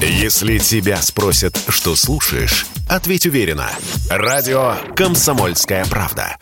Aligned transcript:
Если 0.00 0.58
тебя 0.58 1.00
спросят, 1.00 1.58
что 1.68 1.96
слушаешь, 1.96 2.66
ответь 2.86 3.24
уверенно. 3.24 3.70
Радио 4.10 4.74
«Комсомольская 4.94 5.86
правда». 5.86 6.36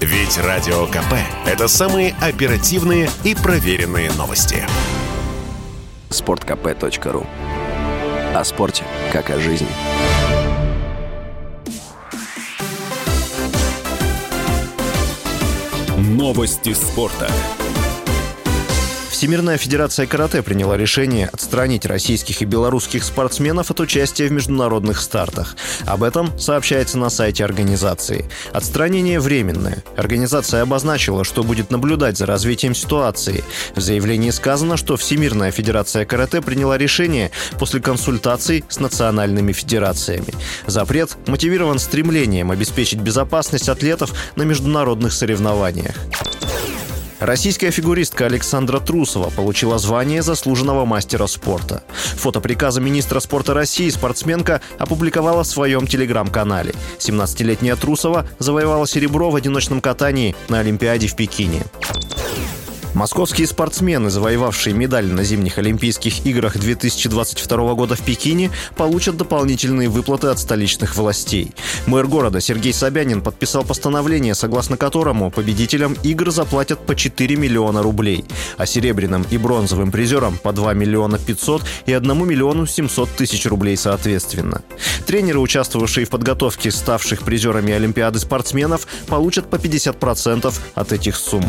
Ведь 0.00 0.36
Радио 0.36 0.86
КП– 0.86 1.14
это 1.46 1.68
самые 1.68 2.14
оперативные 2.20 3.10
и 3.24 3.34
проверенные 3.34 4.12
новости. 4.12 4.62
Спорткп.ру 6.10 7.26
О 8.34 8.44
спорте, 8.44 8.84
как 9.10 9.30
о 9.30 9.40
жизни. 9.40 9.68
Новости 15.96 16.74
спорта. 16.74 17.30
Всемирная 19.18 19.58
Федерация 19.58 20.06
Карате 20.06 20.44
приняла 20.44 20.76
решение 20.76 21.26
отстранить 21.26 21.84
российских 21.84 22.40
и 22.40 22.44
белорусских 22.44 23.02
спортсменов 23.02 23.68
от 23.72 23.80
участия 23.80 24.28
в 24.28 24.30
международных 24.30 25.00
стартах. 25.00 25.56
Об 25.86 26.04
этом 26.04 26.38
сообщается 26.38 26.98
на 26.98 27.10
сайте 27.10 27.44
организации. 27.44 28.26
Отстранение 28.52 29.18
временное. 29.18 29.82
Организация 29.96 30.62
обозначила, 30.62 31.24
что 31.24 31.42
будет 31.42 31.72
наблюдать 31.72 32.16
за 32.16 32.26
развитием 32.26 32.76
ситуации. 32.76 33.42
В 33.74 33.80
заявлении 33.80 34.30
сказано, 34.30 34.76
что 34.76 34.96
Всемирная 34.96 35.50
Федерация 35.50 36.04
Карате 36.04 36.40
приняла 36.40 36.78
решение 36.78 37.32
после 37.58 37.80
консультаций 37.80 38.64
с 38.68 38.78
национальными 38.78 39.50
федерациями. 39.50 40.32
Запрет 40.68 41.16
мотивирован 41.26 41.80
стремлением 41.80 42.52
обеспечить 42.52 43.00
безопасность 43.00 43.68
атлетов 43.68 44.12
на 44.36 44.44
международных 44.44 45.12
соревнованиях. 45.12 45.96
Российская 47.20 47.72
фигуристка 47.72 48.26
Александра 48.26 48.78
Трусова 48.78 49.30
получила 49.30 49.78
звание 49.78 50.22
заслуженного 50.22 50.84
мастера 50.84 51.26
спорта. 51.26 51.82
Фото 52.16 52.40
приказа 52.40 52.80
министра 52.80 53.18
спорта 53.18 53.54
России 53.54 53.90
спортсменка 53.90 54.60
опубликовала 54.78 55.42
в 55.42 55.46
своем 55.48 55.86
телеграм-канале. 55.88 56.74
17-летняя 56.98 57.74
Трусова 57.74 58.26
завоевала 58.38 58.86
серебро 58.86 59.30
в 59.30 59.36
одиночном 59.36 59.80
катании 59.80 60.36
на 60.48 60.60
Олимпиаде 60.60 61.08
в 61.08 61.16
Пекине. 61.16 61.62
Московские 62.98 63.46
спортсмены, 63.46 64.10
завоевавшие 64.10 64.74
медаль 64.74 65.06
на 65.06 65.22
зимних 65.22 65.58
Олимпийских 65.58 66.26
играх 66.26 66.58
2022 66.58 67.74
года 67.74 67.94
в 67.94 68.00
Пекине, 68.00 68.50
получат 68.76 69.16
дополнительные 69.16 69.88
выплаты 69.88 70.26
от 70.26 70.40
столичных 70.40 70.96
властей. 70.96 71.52
Мэр 71.86 72.08
города 72.08 72.40
Сергей 72.40 72.72
Собянин 72.72 73.22
подписал 73.22 73.62
постановление, 73.62 74.34
согласно 74.34 74.76
которому 74.76 75.30
победителям 75.30 75.96
игр 76.02 76.32
заплатят 76.32 76.84
по 76.86 76.96
4 76.96 77.36
миллиона 77.36 77.84
рублей, 77.84 78.24
а 78.56 78.66
серебряным 78.66 79.24
и 79.30 79.38
бронзовым 79.38 79.92
призерам 79.92 80.36
по 80.36 80.52
2 80.52 80.74
миллиона 80.74 81.20
500 81.20 81.62
и 81.86 81.92
1 81.92 82.26
миллиону 82.26 82.66
700 82.66 83.10
тысяч 83.10 83.46
рублей 83.46 83.76
соответственно. 83.76 84.62
Тренеры, 85.06 85.38
участвовавшие 85.38 86.04
в 86.04 86.10
подготовке 86.10 86.72
ставших 86.72 87.22
призерами 87.22 87.72
Олимпиады 87.72 88.18
спортсменов, 88.18 88.88
получат 89.06 89.48
по 89.48 89.54
50% 89.54 90.52
от 90.74 90.92
этих 90.92 91.14
сумм. 91.14 91.48